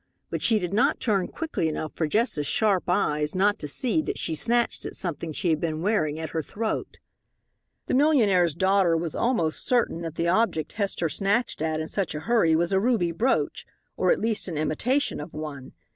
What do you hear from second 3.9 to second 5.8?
that she snatched at something she had